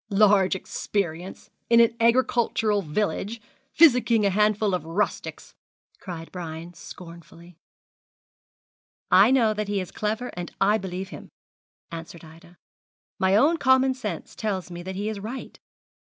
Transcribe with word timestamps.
'Large 0.09 0.55
experience! 0.55 1.51
in 1.69 1.79
an 1.79 1.95
agricultural 1.99 2.81
village 2.81 3.39
physicking 3.71 4.25
a 4.25 4.31
handful 4.31 4.73
of 4.73 4.83
rustics!' 4.83 5.53
cried 5.99 6.31
Brian, 6.31 6.73
scornfully. 6.73 7.59
'I 9.11 9.29
know 9.29 9.53
that 9.53 9.67
he 9.67 9.79
is 9.79 9.91
clever, 9.91 10.31
and 10.33 10.51
I 10.59 10.79
believe 10.79 11.09
him,' 11.09 11.29
answered 11.91 12.25
Ida; 12.25 12.57
'my 13.19 13.35
own 13.35 13.57
common 13.57 13.93
sense 13.93 14.35
tells 14.35 14.71
me 14.71 14.81
that 14.81 14.95
he 14.95 15.07
is 15.07 15.19
right. 15.19 15.59